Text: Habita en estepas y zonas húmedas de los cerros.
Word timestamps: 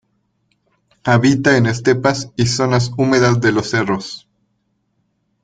Habita 1.03 1.57
en 1.57 1.67
estepas 1.67 2.31
y 2.35 2.47
zonas 2.47 2.91
húmedas 2.97 3.39
de 3.39 3.51
los 3.51 3.69
cerros. 3.69 4.27